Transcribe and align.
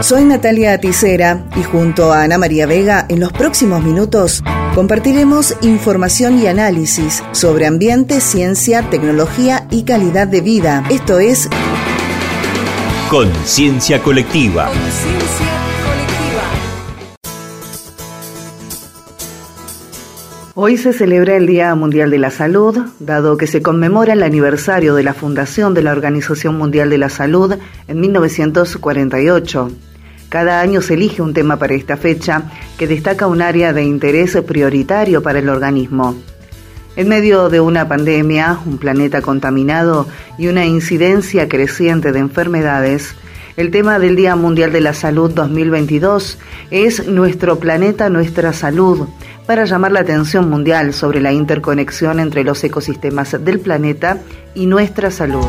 Soy 0.00 0.24
Natalia 0.24 0.74
Aticera 0.74 1.44
y 1.56 1.62
junto 1.62 2.12
a 2.12 2.22
Ana 2.22 2.36
María 2.38 2.66
Vega 2.66 3.06
en 3.08 3.18
los 3.18 3.32
próximos 3.32 3.82
minutos 3.82 4.42
compartiremos 4.74 5.56
información 5.62 6.38
y 6.38 6.46
análisis 6.46 7.24
sobre 7.32 7.66
ambiente, 7.66 8.20
ciencia, 8.20 8.88
tecnología 8.90 9.66
y 9.70 9.84
calidad 9.84 10.28
de 10.28 10.42
vida. 10.42 10.84
Esto 10.90 11.18
es 11.18 11.48
Conciencia 13.08 14.02
Colectiva. 14.02 14.70
Hoy 20.58 20.78
se 20.78 20.94
celebra 20.94 21.36
el 21.36 21.46
Día 21.46 21.74
Mundial 21.74 22.08
de 22.08 22.16
la 22.16 22.30
Salud, 22.30 22.78
dado 22.98 23.36
que 23.36 23.46
se 23.46 23.60
conmemora 23.60 24.14
el 24.14 24.22
aniversario 24.22 24.94
de 24.94 25.02
la 25.02 25.12
fundación 25.12 25.74
de 25.74 25.82
la 25.82 25.92
Organización 25.92 26.56
Mundial 26.56 26.88
de 26.88 26.96
la 26.96 27.10
Salud 27.10 27.58
en 27.86 28.00
1948. 28.00 29.70
Cada 30.30 30.62
año 30.62 30.80
se 30.80 30.94
elige 30.94 31.20
un 31.20 31.34
tema 31.34 31.58
para 31.58 31.74
esta 31.74 31.98
fecha 31.98 32.44
que 32.78 32.86
destaca 32.86 33.26
un 33.26 33.42
área 33.42 33.74
de 33.74 33.84
interés 33.84 34.34
prioritario 34.46 35.22
para 35.22 35.40
el 35.40 35.50
organismo. 35.50 36.16
En 36.96 37.08
medio 37.08 37.50
de 37.50 37.60
una 37.60 37.86
pandemia, 37.86 38.58
un 38.64 38.78
planeta 38.78 39.20
contaminado 39.20 40.08
y 40.38 40.46
una 40.46 40.64
incidencia 40.64 41.50
creciente 41.50 42.12
de 42.12 42.20
enfermedades, 42.20 43.14
el 43.58 43.70
tema 43.70 43.98
del 43.98 44.16
Día 44.16 44.36
Mundial 44.36 44.70
de 44.70 44.82
la 44.82 44.92
Salud 44.92 45.30
2022 45.30 46.38
es 46.70 47.06
Nuestro 47.06 47.58
planeta, 47.58 48.10
nuestra 48.10 48.52
salud, 48.52 49.08
para 49.46 49.64
llamar 49.64 49.92
la 49.92 50.00
atención 50.00 50.50
mundial 50.50 50.92
sobre 50.92 51.20
la 51.20 51.32
interconexión 51.32 52.20
entre 52.20 52.44
los 52.44 52.62
ecosistemas 52.64 53.36
del 53.44 53.60
planeta 53.60 54.18
y 54.54 54.66
nuestra 54.66 55.10
salud. 55.10 55.46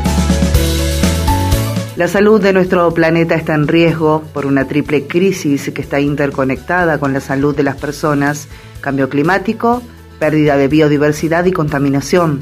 La 1.96 2.08
salud 2.08 2.40
de 2.40 2.54
nuestro 2.54 2.94
planeta 2.94 3.34
está 3.34 3.56
en 3.56 3.68
riesgo 3.68 4.24
por 4.32 4.46
una 4.46 4.68
triple 4.68 5.08
crisis 5.08 5.72
que 5.74 5.82
está 5.82 6.00
interconectada 6.00 7.00
con 7.00 7.12
la 7.12 7.20
salud 7.20 7.56
de 7.56 7.64
las 7.64 7.76
personas, 7.76 8.48
cambio 8.82 9.10
climático, 9.10 9.82
pérdida 10.20 10.58
de 10.58 10.68
biodiversidad 10.68 11.46
y 11.46 11.52
contaminación. 11.52 12.40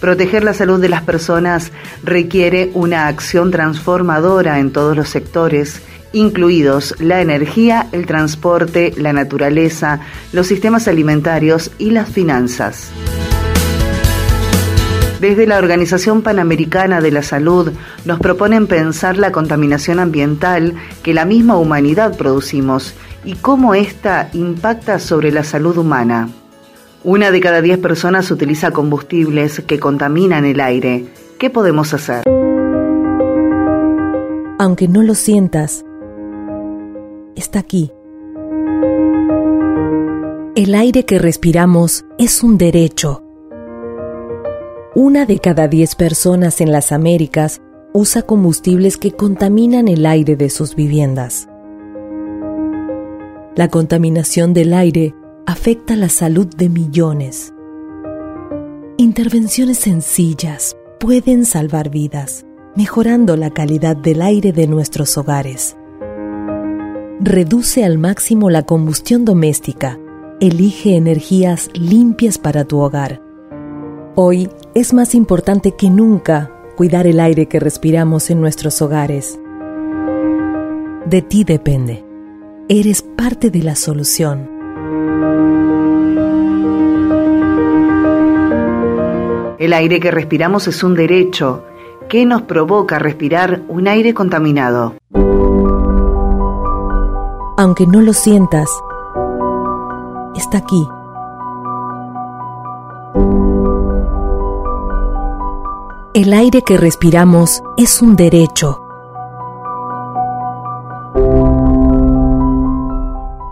Proteger 0.00 0.42
la 0.42 0.54
salud 0.54 0.80
de 0.80 0.88
las 0.88 1.02
personas 1.02 1.70
requiere 2.02 2.70
una 2.72 3.08
acción 3.08 3.50
transformadora 3.50 4.58
en 4.58 4.72
todos 4.72 4.96
los 4.96 5.10
sectores 5.10 5.82
incluidos 6.12 6.94
la 6.98 7.20
energía, 7.20 7.88
el 7.92 8.06
transporte, 8.06 8.92
la 8.96 9.12
naturaleza, 9.12 10.00
los 10.32 10.46
sistemas 10.46 10.88
alimentarios 10.88 11.70
y 11.78 11.90
las 11.90 12.08
finanzas. 12.08 12.90
Desde 15.22 15.46
la 15.46 15.58
Organización 15.58 16.22
Panamericana 16.22 17.00
de 17.00 17.12
la 17.12 17.22
Salud 17.22 17.70
nos 18.04 18.18
proponen 18.18 18.66
pensar 18.66 19.16
la 19.16 19.30
contaminación 19.30 20.00
ambiental 20.00 20.74
que 21.04 21.14
la 21.14 21.24
misma 21.24 21.56
humanidad 21.56 22.16
producimos 22.16 22.94
y 23.24 23.34
cómo 23.34 23.74
ésta 23.74 24.30
impacta 24.32 24.98
sobre 24.98 25.30
la 25.30 25.44
salud 25.44 25.78
humana. 25.78 26.28
Una 27.04 27.30
de 27.30 27.40
cada 27.40 27.62
diez 27.62 27.78
personas 27.78 28.32
utiliza 28.32 28.72
combustibles 28.72 29.62
que 29.64 29.78
contaminan 29.78 30.44
el 30.44 30.60
aire. 30.60 31.06
¿Qué 31.38 31.50
podemos 31.50 31.94
hacer? 31.94 32.24
Aunque 34.58 34.88
no 34.88 35.02
lo 35.02 35.14
sientas, 35.14 35.84
está 37.36 37.60
aquí. 37.60 37.92
El 40.54 40.74
aire 40.74 41.04
que 41.04 41.18
respiramos 41.18 42.04
es 42.18 42.42
un 42.42 42.58
derecho. 42.58 43.22
Una 44.94 45.24
de 45.24 45.38
cada 45.38 45.66
diez 45.66 45.94
personas 45.94 46.60
en 46.60 46.70
las 46.70 46.92
Américas 46.92 47.62
usa 47.94 48.22
combustibles 48.22 48.98
que 48.98 49.12
contaminan 49.12 49.88
el 49.88 50.04
aire 50.04 50.36
de 50.36 50.50
sus 50.50 50.74
viviendas. 50.74 51.48
La 53.56 53.68
contaminación 53.68 54.52
del 54.52 54.74
aire 54.74 55.14
afecta 55.46 55.96
la 55.96 56.08
salud 56.08 56.46
de 56.46 56.68
millones. 56.68 57.54
Intervenciones 58.98 59.78
sencillas 59.78 60.76
pueden 61.00 61.44
salvar 61.44 61.90
vidas, 61.90 62.44
mejorando 62.76 63.36
la 63.36 63.50
calidad 63.50 63.96
del 63.96 64.22
aire 64.22 64.52
de 64.52 64.66
nuestros 64.66 65.16
hogares 65.16 65.76
reduce 67.24 67.84
al 67.84 67.98
máximo 67.98 68.50
la 68.50 68.64
combustión 68.64 69.24
doméstica, 69.24 69.96
elige 70.40 70.96
energías 70.96 71.70
limpias 71.72 72.36
para 72.36 72.64
tu 72.64 72.80
hogar. 72.80 73.22
Hoy 74.16 74.50
es 74.74 74.92
más 74.92 75.14
importante 75.14 75.76
que 75.76 75.88
nunca 75.88 76.50
cuidar 76.76 77.06
el 77.06 77.20
aire 77.20 77.46
que 77.46 77.60
respiramos 77.60 78.28
en 78.30 78.40
nuestros 78.40 78.82
hogares. 78.82 79.38
De 81.06 81.22
ti 81.22 81.44
depende. 81.44 82.04
Eres 82.68 83.02
parte 83.02 83.50
de 83.50 83.62
la 83.62 83.76
solución. 83.76 84.50
El 89.60 89.72
aire 89.72 90.00
que 90.00 90.10
respiramos 90.10 90.66
es 90.66 90.82
un 90.82 90.96
derecho. 90.96 91.64
¿Qué 92.08 92.26
nos 92.26 92.42
provoca 92.42 92.98
respirar 92.98 93.62
un 93.68 93.86
aire 93.86 94.12
contaminado? 94.12 94.96
Aunque 97.62 97.86
no 97.86 98.00
lo 98.00 98.12
sientas, 98.12 98.68
está 100.34 100.58
aquí. 100.58 100.88
El 106.12 106.34
aire 106.34 106.62
que 106.62 106.76
respiramos 106.76 107.62
es 107.76 108.02
un 108.02 108.16
derecho. 108.16 108.80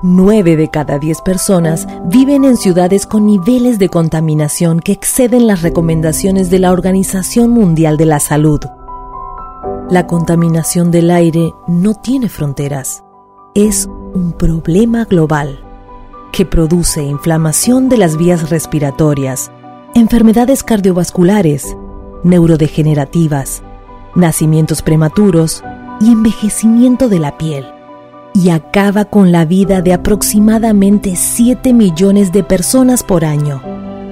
Nueve 0.02 0.56
de 0.56 0.68
cada 0.70 0.98
diez 0.98 1.22
personas 1.22 1.86
viven 2.06 2.44
en 2.44 2.56
ciudades 2.56 3.06
con 3.06 3.26
niveles 3.26 3.78
de 3.78 3.90
contaminación 3.90 4.80
que 4.80 4.90
exceden 4.90 5.46
las 5.46 5.62
recomendaciones 5.62 6.50
de 6.50 6.58
la 6.58 6.72
Organización 6.72 7.50
Mundial 7.50 7.96
de 7.96 8.06
la 8.06 8.18
Salud. 8.18 8.60
La 9.88 10.08
contaminación 10.08 10.90
del 10.90 11.12
aire 11.12 11.54
no 11.68 11.94
tiene 11.94 12.28
fronteras 12.28 13.04
es 13.54 13.88
un 14.14 14.32
problema 14.32 15.04
global 15.04 15.60
que 16.32 16.44
produce 16.44 17.02
inflamación 17.02 17.88
de 17.88 17.96
las 17.96 18.16
vías 18.16 18.50
respiratorias, 18.50 19.50
enfermedades 19.94 20.62
cardiovasculares, 20.62 21.76
neurodegenerativas, 22.22 23.62
nacimientos 24.14 24.82
prematuros 24.82 25.62
y 26.00 26.12
envejecimiento 26.12 27.08
de 27.08 27.18
la 27.18 27.36
piel, 27.36 27.66
y 28.32 28.50
acaba 28.50 29.06
con 29.06 29.32
la 29.32 29.44
vida 29.44 29.82
de 29.82 29.92
aproximadamente 29.92 31.16
7 31.16 31.72
millones 31.72 32.32
de 32.32 32.44
personas 32.44 33.02
por 33.02 33.24
año. 33.24 33.62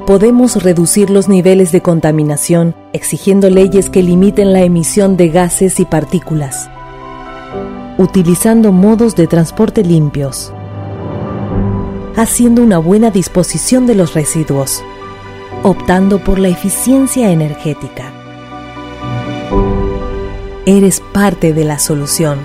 Podemos 0.06 0.62
reducir 0.62 1.10
los 1.10 1.28
niveles 1.28 1.70
de 1.70 1.82
contaminación 1.82 2.74
exigiendo 2.92 3.50
leyes 3.50 3.90
que 3.90 4.02
limiten 4.02 4.52
la 4.52 4.62
emisión 4.62 5.16
de 5.16 5.28
gases 5.28 5.78
y 5.80 5.84
partículas 5.84 6.70
utilizando 7.98 8.70
modos 8.70 9.16
de 9.16 9.26
transporte 9.26 9.82
limpios, 9.82 10.52
haciendo 12.16 12.62
una 12.62 12.78
buena 12.78 13.10
disposición 13.10 13.86
de 13.88 13.96
los 13.96 14.14
residuos, 14.14 14.84
optando 15.64 16.22
por 16.22 16.38
la 16.38 16.48
eficiencia 16.48 17.32
energética. 17.32 18.12
Eres 20.64 21.02
parte 21.12 21.52
de 21.52 21.64
la 21.64 21.80
solución. 21.80 22.38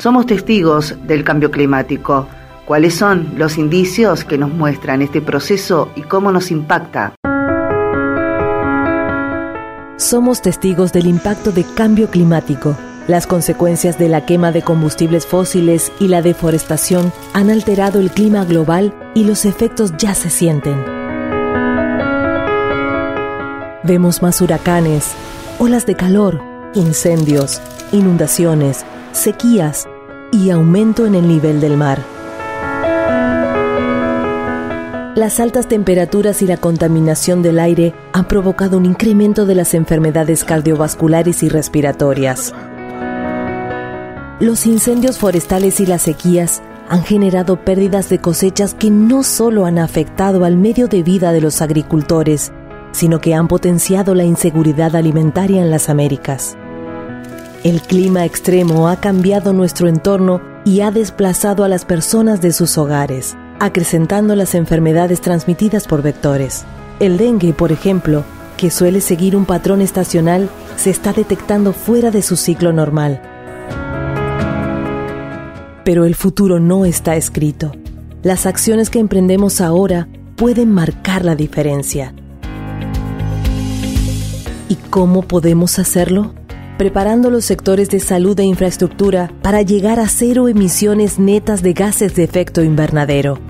Somos 0.00 0.26
testigos 0.26 0.96
del 1.06 1.24
cambio 1.24 1.50
climático. 1.50 2.26
¿Cuáles 2.66 2.94
son 2.94 3.32
los 3.36 3.58
indicios 3.58 4.24
que 4.24 4.38
nos 4.38 4.52
muestran 4.52 5.02
este 5.02 5.20
proceso 5.20 5.90
y 5.96 6.02
cómo 6.02 6.30
nos 6.30 6.50
impacta? 6.50 7.14
Somos 10.00 10.40
testigos 10.40 10.92
del 10.92 11.06
impacto 11.06 11.52
de 11.52 11.62
cambio 11.62 12.08
climático. 12.08 12.76
Las 13.06 13.26
consecuencias 13.26 13.98
de 13.98 14.08
la 14.08 14.24
quema 14.24 14.50
de 14.50 14.62
combustibles 14.62 15.26
fósiles 15.26 15.92
y 16.00 16.08
la 16.08 16.22
deforestación 16.22 17.12
han 17.34 17.50
alterado 17.50 18.00
el 18.00 18.10
clima 18.10 18.44
global 18.44 18.94
y 19.14 19.24
los 19.24 19.44
efectos 19.44 19.92
ya 19.98 20.14
se 20.14 20.30
sienten. 20.30 20.82
Vemos 23.82 24.22
más 24.22 24.40
huracanes, 24.40 25.12
olas 25.58 25.84
de 25.84 25.94
calor, 25.96 26.40
incendios, 26.74 27.60
inundaciones, 27.92 28.86
sequías 29.12 29.86
y 30.32 30.50
aumento 30.50 31.04
en 31.04 31.14
el 31.14 31.28
nivel 31.28 31.60
del 31.60 31.76
mar. 31.76 31.98
Las 35.16 35.40
altas 35.40 35.66
temperaturas 35.66 36.40
y 36.40 36.46
la 36.46 36.56
contaminación 36.56 37.42
del 37.42 37.58
aire 37.58 37.94
han 38.12 38.28
provocado 38.28 38.78
un 38.78 38.86
incremento 38.86 39.44
de 39.44 39.56
las 39.56 39.74
enfermedades 39.74 40.44
cardiovasculares 40.44 41.42
y 41.42 41.48
respiratorias. 41.48 42.54
Los 44.38 44.66
incendios 44.66 45.18
forestales 45.18 45.80
y 45.80 45.86
las 45.86 46.02
sequías 46.02 46.62
han 46.88 47.02
generado 47.02 47.64
pérdidas 47.64 48.08
de 48.08 48.20
cosechas 48.20 48.72
que 48.72 48.90
no 48.90 49.24
solo 49.24 49.66
han 49.66 49.80
afectado 49.80 50.44
al 50.44 50.56
medio 50.56 50.86
de 50.86 51.02
vida 51.02 51.32
de 51.32 51.40
los 51.40 51.60
agricultores, 51.60 52.52
sino 52.92 53.20
que 53.20 53.34
han 53.34 53.48
potenciado 53.48 54.14
la 54.14 54.22
inseguridad 54.24 54.94
alimentaria 54.94 55.60
en 55.60 55.72
las 55.72 55.88
Américas. 55.88 56.56
El 57.64 57.82
clima 57.82 58.24
extremo 58.24 58.88
ha 58.88 59.00
cambiado 59.00 59.52
nuestro 59.52 59.88
entorno 59.88 60.40
y 60.64 60.82
ha 60.82 60.92
desplazado 60.92 61.64
a 61.64 61.68
las 61.68 61.84
personas 61.84 62.40
de 62.40 62.52
sus 62.52 62.78
hogares, 62.78 63.36
acrecentando 63.60 64.34
las 64.34 64.54
enfermedades 64.54 65.20
transmitidas 65.20 65.86
por 65.86 66.02
vectores. 66.02 66.64
El 66.98 67.18
dengue, 67.18 67.52
por 67.52 67.70
ejemplo, 67.70 68.24
que 68.56 68.70
suele 68.70 69.00
seguir 69.00 69.36
un 69.36 69.44
patrón 69.44 69.82
estacional, 69.82 70.48
se 70.76 70.90
está 70.90 71.12
detectando 71.12 71.72
fuera 71.72 72.10
de 72.10 72.22
su 72.22 72.36
ciclo 72.36 72.72
normal. 72.72 73.20
Pero 75.84 76.04
el 76.04 76.14
futuro 76.14 76.58
no 76.58 76.84
está 76.84 77.16
escrito. 77.16 77.72
Las 78.22 78.46
acciones 78.46 78.90
que 78.90 78.98
emprendemos 78.98 79.60
ahora 79.60 80.08
pueden 80.36 80.72
marcar 80.72 81.24
la 81.24 81.36
diferencia. 81.36 82.14
¿Y 84.68 84.74
cómo 84.90 85.22
podemos 85.22 85.78
hacerlo? 85.78 86.34
preparando 86.78 87.28
los 87.28 87.44
sectores 87.44 87.90
de 87.90 88.00
salud 88.00 88.40
e 88.40 88.44
infraestructura 88.44 89.30
para 89.42 89.60
llegar 89.60 90.00
a 90.00 90.08
cero 90.08 90.48
emisiones 90.48 91.18
netas 91.18 91.60
de 91.60 91.74
gases 91.74 92.14
de 92.14 92.24
efecto 92.24 92.62
invernadero 92.62 93.49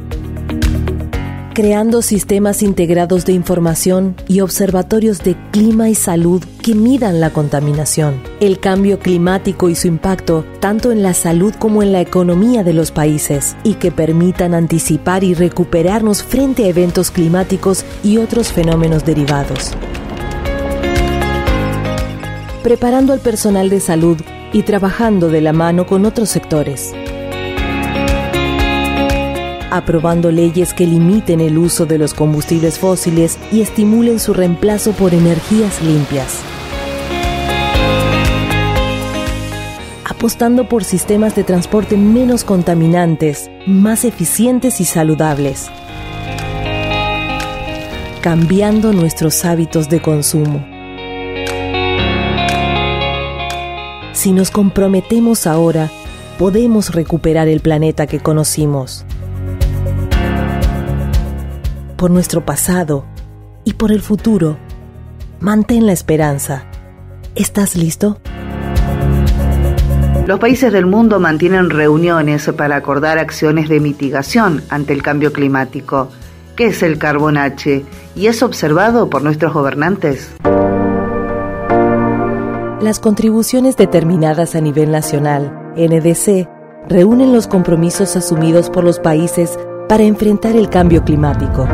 creando 1.55 2.03
sistemas 2.03 2.63
integrados 2.63 3.25
de 3.25 3.33
información 3.33 4.17
y 4.29 4.41
observatorios 4.41 5.19
de 5.21 5.37
clima 5.51 5.89
y 5.89 5.95
salud 5.95 6.43
que 6.63 6.75
midan 6.75 7.21
la 7.21 7.31
contaminación, 7.31 8.23
el 8.41 8.61
cambio 8.61 8.99
climático 8.99 9.69
y 9.69 9.75
su 9.75 9.89
impacto 9.89 10.45
tanto 10.61 10.93
en 10.93 11.03
la 11.03 11.15
salud 11.15 11.55
como 11.59 11.83
en 11.83 11.93
la 11.93 12.01
economía 12.01 12.65
de 12.65 12.73
los 12.73 12.91
países 12.91 13.57
y 13.65 13.75
que 13.75 13.91
permitan 13.91 14.55
anticipar 14.55 15.25
y 15.25 15.35
recuperarnos 15.35 16.23
frente 16.23 16.65
a 16.65 16.69
eventos 16.69 17.11
climáticos 17.11 17.85
y 18.03 18.19
otros 18.19 18.53
fenómenos 18.53 19.05
derivados 19.05 19.75
preparando 22.63 23.13
al 23.13 23.21
personal 23.21 23.71
de 23.71 23.81
salud 23.81 24.19
y 24.53 24.63
trabajando 24.63 25.29
de 25.29 25.41
la 25.41 25.53
mano 25.53 25.87
con 25.87 26.05
otros 26.05 26.29
sectores. 26.29 26.93
Aprobando 29.71 30.33
leyes 30.33 30.75
que 30.75 30.87
limiten 30.87 31.41
el 31.41 31.57
uso 31.57 31.87
de 31.87 31.99
los 31.99 32.13
combustibles 32.13 32.79
fósiles 32.79 33.39
y 33.53 33.61
estimulen 33.61 34.19
su 34.19 34.35
reemplazo 34.35 34.93
por 34.93 35.15
energías 35.15 35.81
limpias. 35.83 36.41
Apostando 40.05 40.69
por 40.69 40.85
sistemas 40.85 41.37
de 41.37 41.45
transporte 41.45 41.97
menos 41.97 42.45
contaminantes, 42.45 43.51
más 43.67 44.05
eficientes 44.05 44.81
y 44.81 44.85
saludables. 44.85 45.71
Cambiando 48.21 48.93
nuestros 48.93 49.45
hábitos 49.45 49.89
de 49.89 50.03
consumo 50.03 50.81
Si 54.21 54.33
nos 54.33 54.51
comprometemos 54.51 55.47
ahora, 55.47 55.91
podemos 56.39 56.93
recuperar 56.93 57.49
el 57.49 57.61
planeta 57.61 58.07
que 58.07 58.21
conocimos. 58.21 59.07
Por 62.01 62.11
nuestro 62.11 62.47
pasado 62.47 63.05
y 63.63 63.75
por 63.75 63.93
el 63.93 64.01
futuro, 64.01 64.57
mantén 65.39 65.85
la 65.85 65.93
esperanza. 65.93 66.65
¿Estás 67.35 67.77
listo? 67.77 68.17
Los 70.27 70.41
países 70.41 70.73
del 70.73 70.87
mundo 70.87 71.21
mantienen 71.21 71.69
reuniones 71.69 72.51
para 72.57 72.77
acordar 72.77 73.19
acciones 73.19 73.69
de 73.69 73.81
mitigación 73.81 74.63
ante 74.71 74.95
el 74.95 75.03
cambio 75.03 75.31
climático. 75.35 76.09
¿Qué 76.57 76.69
es 76.69 76.83
el 76.83 76.97
carbón 76.97 77.37
H? 77.37 77.85
¿Y 78.17 78.29
es 78.29 78.43
observado 78.43 79.11
por 79.11 79.21
nuestros 79.21 79.53
gobernantes? 79.53 80.31
Las 82.81 82.99
contribuciones 82.99 83.77
determinadas 83.77 84.55
a 84.55 84.63
nivel 84.63 84.91
nacional, 84.91 85.53
NDC, 85.77 86.49
reúnen 86.89 87.35
los 87.35 87.47
compromisos 87.47 88.17
asumidos 88.17 88.71
por 88.71 88.85
los 88.85 88.99
países 88.99 89.59
para 89.91 90.05
enfrentar 90.05 90.55
el 90.55 90.71
cambio 90.71 91.03
climático. 91.03 91.67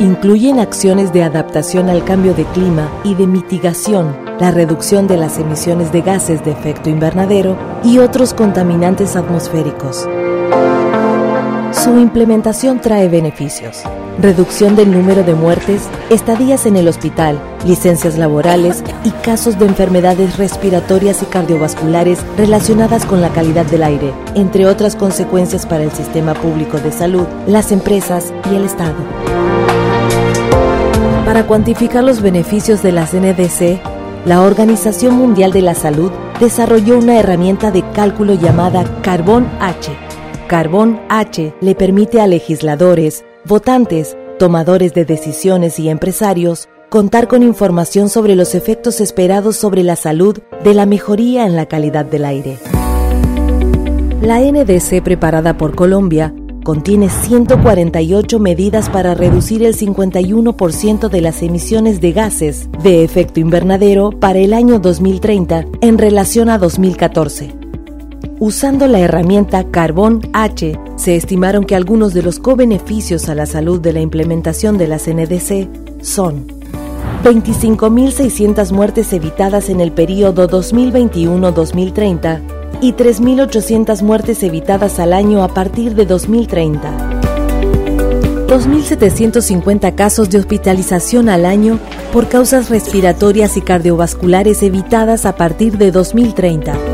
Incluyen 0.00 0.60
acciones 0.60 1.12
de 1.12 1.22
adaptación 1.22 1.90
al 1.90 2.06
cambio 2.06 2.32
de 2.32 2.46
clima 2.46 2.88
y 3.04 3.14
de 3.14 3.26
mitigación, 3.26 4.16
la 4.40 4.50
reducción 4.50 5.06
de 5.06 5.18
las 5.18 5.38
emisiones 5.38 5.92
de 5.92 6.00
gases 6.00 6.42
de 6.42 6.52
efecto 6.52 6.88
invernadero 6.88 7.58
y 7.84 7.98
otros 7.98 8.32
contaminantes 8.32 9.14
atmosféricos. 9.14 10.08
Su 11.72 11.98
implementación 11.98 12.80
trae 12.80 13.10
beneficios. 13.10 13.82
Reducción 14.18 14.76
del 14.76 14.92
número 14.92 15.24
de 15.24 15.34
muertes, 15.34 15.82
estadías 16.08 16.66
en 16.66 16.76
el 16.76 16.86
hospital, 16.86 17.40
licencias 17.66 18.16
laborales 18.16 18.84
y 19.04 19.10
casos 19.10 19.58
de 19.58 19.66
enfermedades 19.66 20.36
respiratorias 20.36 21.22
y 21.22 21.26
cardiovasculares 21.26 22.20
relacionadas 22.36 23.04
con 23.04 23.20
la 23.20 23.30
calidad 23.30 23.66
del 23.66 23.82
aire, 23.82 24.12
entre 24.34 24.66
otras 24.66 24.94
consecuencias 24.94 25.66
para 25.66 25.82
el 25.82 25.90
sistema 25.90 26.34
público 26.34 26.78
de 26.78 26.92
salud, 26.92 27.26
las 27.46 27.72
empresas 27.72 28.32
y 28.50 28.54
el 28.54 28.64
Estado. 28.64 28.94
Para 31.24 31.46
cuantificar 31.46 32.04
los 32.04 32.22
beneficios 32.22 32.82
de 32.82 32.92
las 32.92 33.14
NDC, 33.14 33.80
la 34.26 34.42
Organización 34.42 35.16
Mundial 35.16 35.52
de 35.52 35.62
la 35.62 35.74
Salud 35.74 36.12
desarrolló 36.38 36.98
una 36.98 37.18
herramienta 37.18 37.70
de 37.70 37.82
cálculo 37.92 38.34
llamada 38.34 38.84
Carbón 39.02 39.48
H 39.60 39.90
Carbón 40.46 41.00
H 41.08 41.54
le 41.60 41.74
permite 41.74 42.20
a 42.20 42.26
legisladores, 42.26 43.24
votantes, 43.44 44.16
tomadores 44.38 44.94
de 44.94 45.04
decisiones 45.04 45.78
y 45.78 45.88
empresarios 45.88 46.68
contar 46.88 47.28
con 47.28 47.42
información 47.42 48.08
sobre 48.08 48.36
los 48.36 48.54
efectos 48.54 49.00
esperados 49.00 49.56
sobre 49.56 49.82
la 49.82 49.96
salud 49.96 50.38
de 50.62 50.74
la 50.74 50.86
mejoría 50.86 51.44
en 51.46 51.56
la 51.56 51.66
calidad 51.66 52.04
del 52.04 52.24
aire. 52.24 52.58
La 54.22 54.40
NDC 54.40 55.02
preparada 55.02 55.58
por 55.58 55.74
Colombia 55.74 56.32
contiene 56.64 57.10
148 57.10 58.38
medidas 58.38 58.88
para 58.88 59.14
reducir 59.14 59.62
el 59.64 59.76
51% 59.76 61.08
de 61.08 61.20
las 61.20 61.42
emisiones 61.42 62.00
de 62.00 62.12
gases 62.12 62.68
de 62.82 63.04
efecto 63.04 63.40
invernadero 63.40 64.10
para 64.10 64.38
el 64.38 64.54
año 64.54 64.78
2030 64.78 65.66
en 65.82 65.98
relación 65.98 66.48
a 66.48 66.58
2014 66.58 67.63
Usando 68.38 68.86
la 68.86 69.00
herramienta 69.00 69.64
Carbón 69.70 70.20
H, 70.32 70.78
se 70.96 71.16
estimaron 71.16 71.64
que 71.64 71.74
algunos 71.74 72.14
de 72.14 72.22
los 72.22 72.38
co-beneficios 72.38 73.28
a 73.28 73.34
la 73.34 73.46
salud 73.46 73.80
de 73.80 73.92
la 73.92 74.00
implementación 74.00 74.78
de 74.78 74.88
las 74.88 75.08
NDC 75.08 75.68
son 76.02 76.46
25.600 77.24 78.72
muertes 78.72 79.12
evitadas 79.12 79.70
en 79.70 79.80
el 79.80 79.92
periodo 79.92 80.48
2021-2030 80.48 82.40
y 82.82 82.92
3.800 82.92 84.02
muertes 84.02 84.42
evitadas 84.42 84.98
al 84.98 85.12
año 85.12 85.42
a 85.42 85.48
partir 85.48 85.94
de 85.94 86.04
2030. 86.04 87.20
2.750 88.46 89.94
casos 89.94 90.28
de 90.30 90.38
hospitalización 90.38 91.28
al 91.28 91.46
año 91.46 91.78
por 92.12 92.28
causas 92.28 92.68
respiratorias 92.68 93.56
y 93.56 93.62
cardiovasculares 93.62 94.62
evitadas 94.62 95.24
a 95.24 95.34
partir 95.36 95.78
de 95.78 95.90
2030 95.90 96.93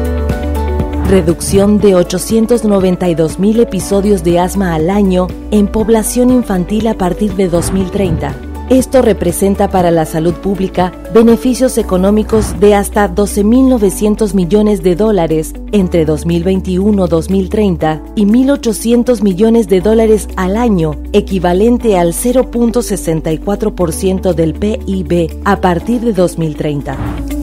reducción 1.10 1.78
de 1.80 1.96
892 1.96 3.40
mil 3.40 3.58
episodios 3.58 4.22
de 4.22 4.38
asma 4.38 4.76
al 4.76 4.88
año 4.88 5.26
en 5.50 5.66
población 5.66 6.30
infantil 6.30 6.86
a 6.86 6.94
partir 6.94 7.34
de 7.34 7.48
2030. 7.48 8.32
Esto 8.70 9.02
representa 9.02 9.68
para 9.68 9.90
la 9.90 10.04
salud 10.04 10.34
pública 10.34 10.92
beneficios 11.12 11.78
económicos 11.78 12.60
de 12.60 12.76
hasta 12.76 13.12
12.900 13.12 14.34
millones 14.34 14.84
de 14.84 14.94
dólares 14.94 15.52
entre 15.72 16.06
2021-2030 16.06 18.02
y 18.14 18.26
1.800 18.26 19.22
millones 19.22 19.66
de 19.66 19.80
dólares 19.80 20.28
al 20.36 20.56
año, 20.56 20.94
equivalente 21.12 21.98
al 21.98 22.12
0.64% 22.12 24.32
del 24.32 24.54
PIB 24.54 25.40
a 25.44 25.60
partir 25.60 26.02
de 26.02 26.12
2030. 26.12 27.39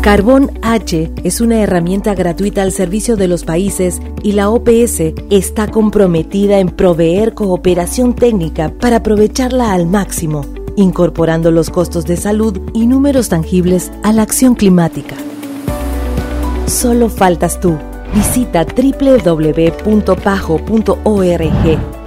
Carbón 0.00 0.52
H 0.62 1.12
es 1.24 1.40
una 1.40 1.60
herramienta 1.60 2.14
gratuita 2.14 2.62
al 2.62 2.70
servicio 2.72 3.16
de 3.16 3.26
los 3.26 3.44
países 3.44 4.00
y 4.22 4.32
la 4.32 4.48
OPS 4.48 5.00
está 5.28 5.68
comprometida 5.68 6.60
en 6.60 6.68
proveer 6.68 7.34
cooperación 7.34 8.14
técnica 8.14 8.72
para 8.80 8.98
aprovecharla 8.98 9.72
al 9.72 9.86
máximo, 9.86 10.46
incorporando 10.76 11.50
los 11.50 11.68
costos 11.68 12.04
de 12.06 12.16
salud 12.16 12.58
y 12.72 12.86
números 12.86 13.28
tangibles 13.28 13.90
a 14.04 14.12
la 14.12 14.22
acción 14.22 14.54
climática. 14.54 15.16
Solo 16.66 17.08
faltas 17.08 17.58
tú. 17.60 17.76
Visita 18.14 18.64
www.pajo.org 18.64 19.48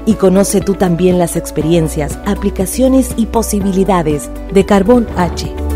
y 0.06 0.14
conoce 0.14 0.62
tú 0.62 0.74
también 0.76 1.20
las 1.20 1.36
experiencias, 1.36 2.18
aplicaciones 2.26 3.12
y 3.18 3.26
posibilidades 3.28 4.30
de 4.54 4.66
Carbón 4.66 5.08
H. 5.18 5.71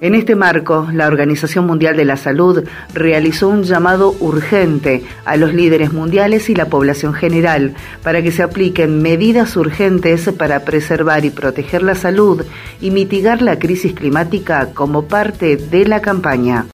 En 0.00 0.14
este 0.14 0.34
marco, 0.34 0.88
la 0.92 1.06
Organización 1.06 1.66
Mundial 1.66 1.94
de 1.94 2.06
la 2.06 2.16
Salud 2.16 2.64
realizó 2.94 3.48
un 3.48 3.64
llamado 3.64 4.14
urgente 4.20 5.04
a 5.26 5.36
los 5.36 5.52
líderes 5.52 5.92
mundiales 5.92 6.48
y 6.48 6.54
la 6.54 6.66
población 6.66 7.12
general 7.12 7.74
para 8.02 8.22
que 8.22 8.32
se 8.32 8.42
apliquen 8.42 9.02
medidas 9.02 9.56
urgentes 9.56 10.30
para 10.38 10.64
preservar 10.64 11.26
y 11.26 11.30
proteger 11.30 11.82
la 11.82 11.94
salud 11.94 12.42
y 12.80 12.90
mitigar 12.90 13.42
la 13.42 13.58
crisis 13.58 13.92
climática 13.92 14.70
como 14.72 15.06
parte 15.06 15.56
de 15.56 15.86
la 15.86 16.00
campaña. 16.00 16.66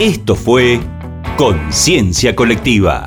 Esto 0.00 0.36
fue 0.36 0.78
Conciencia 1.36 2.36
Colectiva. 2.36 3.04